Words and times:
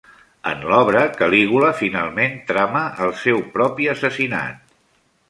En 0.51 0.63
l'obra, 0.69 1.01
Calígula 1.19 1.69
finalment 1.81 2.33
trama 2.53 2.81
el 3.07 3.13
seu 3.25 3.43
propi 3.59 3.91
assassinat. 3.95 4.65